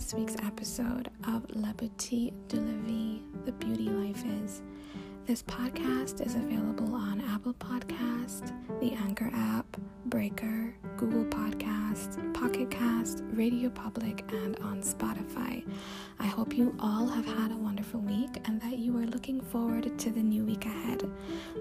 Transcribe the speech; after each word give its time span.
this 0.00 0.14
week's 0.14 0.36
episode 0.44 1.10
of 1.26 1.44
La 1.54 1.72
Boutique 1.72 2.32
de 2.48 2.56
la 2.56 2.72
Vie, 2.84 3.20
The 3.44 3.52
Beauty 3.52 3.88
Life 3.88 4.24
Is. 4.44 4.62
This 5.26 5.42
podcast 5.42 6.24
is 6.24 6.34
available 6.34 6.94
on 6.94 7.20
Apple 7.20 7.54
Podcast, 7.54 8.52
the 8.80 8.92
Anchor 8.92 9.30
app, 9.34 9.76
Breaker, 10.06 10.74
Google 10.96 11.24
Podcast, 11.24 12.34
Pocket 12.34 12.70
Cast, 12.70 13.24
Radio 13.32 13.68
Public, 13.68 14.24
and 14.32 14.58
on 14.60 14.80
Spotify. 14.80 15.64
I 16.18 16.26
hope 16.26 16.56
you 16.56 16.74
all 16.80 17.06
have 17.06 17.26
had 17.26 17.52
a 17.52 17.56
wonderful 17.56 18.00
week 18.00 18.40
and 18.46 18.60
that 18.62 18.78
you 18.78 18.96
are 18.96 19.06
looking 19.06 19.40
forward 19.40 19.98
to 19.98 20.10
the 20.10 20.22
new 20.22 20.44
week 20.44 20.66
ahead. 20.66 21.08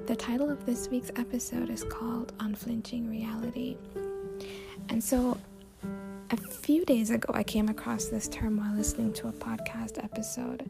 The 0.07 0.15
title 0.15 0.49
of 0.49 0.65
this 0.65 0.87
week's 0.89 1.11
episode 1.15 1.69
is 1.69 1.83
called 1.83 2.33
Unflinching 2.39 3.09
Reality. 3.09 3.77
And 4.89 5.03
so 5.03 5.37
a 6.31 6.37
few 6.37 6.85
days 6.85 7.09
ago, 7.09 7.31
I 7.33 7.43
came 7.43 7.69
across 7.69 8.05
this 8.05 8.27
term 8.27 8.57
while 8.57 8.75
listening 8.75 9.13
to 9.13 9.27
a 9.29 9.31
podcast 9.31 10.03
episode, 10.03 10.69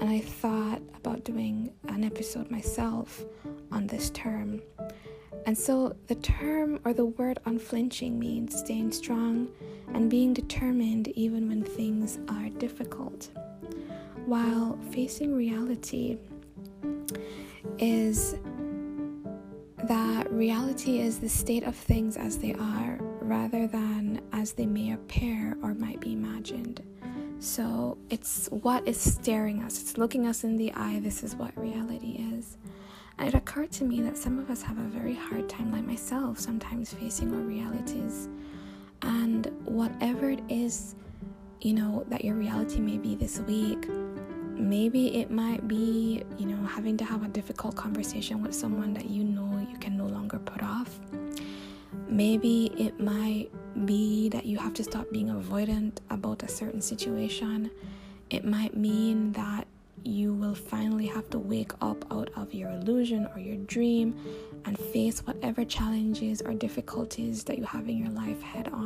and 0.00 0.10
I 0.10 0.20
thought 0.20 0.82
about 0.96 1.24
doing 1.24 1.72
an 1.88 2.02
episode 2.02 2.50
myself 2.50 3.24
on 3.70 3.86
this 3.86 4.10
term. 4.10 4.60
And 5.46 5.56
so, 5.56 5.94
the 6.08 6.16
term 6.16 6.80
or 6.84 6.92
the 6.92 7.06
word 7.06 7.38
unflinching 7.44 8.18
means 8.18 8.58
staying 8.58 8.90
strong 8.90 9.48
and 9.94 10.10
being 10.10 10.34
determined 10.34 11.08
even 11.08 11.48
when 11.48 11.62
things 11.62 12.18
are 12.28 12.48
difficult. 12.48 13.30
While 14.24 14.76
facing 14.90 15.36
reality 15.36 16.18
is 17.78 18.34
reality 20.36 21.00
is 21.00 21.18
the 21.18 21.28
state 21.28 21.64
of 21.64 21.74
things 21.74 22.16
as 22.16 22.38
they 22.38 22.52
are 22.54 22.98
rather 23.20 23.66
than 23.66 24.20
as 24.32 24.52
they 24.52 24.66
may 24.66 24.92
appear 24.92 25.56
or 25.62 25.74
might 25.74 26.00
be 26.00 26.12
imagined. 26.12 26.82
So 27.38 27.96
it's 28.10 28.46
what 28.48 28.86
is 28.86 29.00
staring 29.00 29.62
us, 29.62 29.80
it's 29.80 29.98
looking 29.98 30.26
us 30.26 30.44
in 30.44 30.56
the 30.56 30.72
eye. 30.74 31.00
This 31.00 31.22
is 31.22 31.34
what 31.34 31.56
reality 31.56 32.18
is. 32.34 32.56
And 33.18 33.28
it 33.28 33.34
occurred 33.34 33.72
to 33.72 33.84
me 33.84 34.02
that 34.02 34.16
some 34.16 34.38
of 34.38 34.50
us 34.50 34.62
have 34.62 34.78
a 34.78 34.82
very 34.82 35.14
hard 35.14 35.48
time, 35.48 35.72
like 35.72 35.84
myself, 35.84 36.38
sometimes 36.38 36.92
facing 36.92 37.32
our 37.34 37.40
realities. 37.40 38.28
And 39.02 39.46
whatever 39.64 40.30
it 40.30 40.40
is, 40.48 40.94
you 41.60 41.72
know, 41.72 42.04
that 42.08 42.24
your 42.24 42.34
reality 42.34 42.80
may 42.80 42.98
be 42.98 43.14
this 43.14 43.40
week, 43.40 43.86
maybe 44.56 45.20
it 45.20 45.30
might 45.30 45.66
be, 45.68 46.22
you 46.38 46.46
know, 46.46 46.66
having 46.66 46.96
to 46.96 47.04
have 47.04 47.24
a 47.24 47.28
difficult 47.28 47.76
conversation 47.76 48.42
with 48.42 48.54
someone 48.54 48.94
that 48.94 49.10
you 49.10 49.24
know 49.24 49.66
you 49.70 49.78
can 49.78 49.96
no 49.96 50.06
longer 50.06 50.38
put 50.38 50.62
off 50.62 50.98
Maybe 52.08 52.66
it 52.78 53.00
might 53.00 53.48
be 53.84 54.28
that 54.28 54.46
you 54.46 54.58
have 54.58 54.74
to 54.74 54.84
stop 54.84 55.10
being 55.10 55.28
avoidant 55.28 55.98
about 56.10 56.42
a 56.42 56.48
certain 56.48 56.80
situation. 56.80 57.70
It 58.30 58.44
might 58.44 58.76
mean 58.76 59.32
that 59.32 59.66
you 60.04 60.32
will 60.32 60.54
finally 60.54 61.06
have 61.06 61.28
to 61.30 61.38
wake 61.38 61.72
up 61.80 62.04
out 62.12 62.30
of 62.36 62.54
your 62.54 62.70
illusion 62.70 63.28
or 63.34 63.40
your 63.40 63.56
dream 63.56 64.16
and 64.64 64.78
face 64.78 65.18
whatever 65.26 65.64
challenges 65.64 66.40
or 66.42 66.54
difficulties 66.54 67.42
that 67.44 67.58
you 67.58 67.64
have 67.64 67.88
in 67.88 67.98
your 67.98 68.10
life 68.10 68.40
head 68.40 68.68
on. 68.72 68.85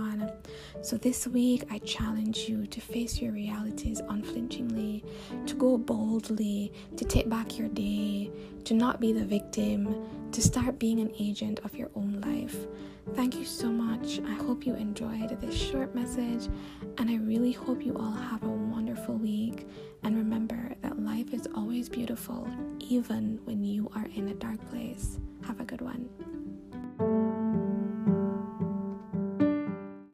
So, 0.83 0.97
this 0.97 1.27
week, 1.27 1.65
I 1.71 1.79
challenge 1.81 2.49
you 2.49 2.67
to 2.67 2.81
face 2.81 3.21
your 3.21 3.33
realities 3.33 4.01
unflinchingly, 4.09 5.05
to 5.45 5.55
go 5.55 5.77
boldly, 5.77 6.73
to 6.97 7.05
take 7.05 7.29
back 7.29 7.59
your 7.59 7.69
day, 7.69 8.31
to 8.65 8.73
not 8.73 8.99
be 8.99 9.13
the 9.13 9.25
victim, 9.25 9.95
to 10.33 10.41
start 10.41 10.79
being 10.79 10.99
an 11.01 11.13
agent 11.19 11.61
of 11.65 11.77
your 11.77 11.91
own 11.95 12.23
life. 12.23 12.57
Thank 13.15 13.37
you 13.37 13.45
so 13.45 13.67
much. 13.67 14.21
I 14.21 14.33
hope 14.33 14.65
you 14.65 14.75
enjoyed 14.75 15.39
this 15.41 15.55
short 15.55 15.95
message, 15.95 16.49
and 16.97 17.11
I 17.11 17.17
really 17.17 17.53
hope 17.53 17.85
you 17.85 17.95
all 17.99 18.13
have 18.13 18.43
a 18.43 18.49
wonderful 18.49 19.17
week. 19.17 19.67
And 20.03 20.17
remember 20.17 20.75
that 20.81 20.99
life 20.99 21.35
is 21.35 21.47
always 21.55 21.91
beautiful, 21.91 22.49
even 22.79 23.39
when 23.45 23.63
you 23.63 23.91
are 23.95 24.07
in 24.15 24.29
a 24.29 24.35
dark 24.35 24.67
place. 24.71 25.19
Have 25.47 25.61
a 25.61 25.65
good 25.65 25.83
one. 25.83 26.09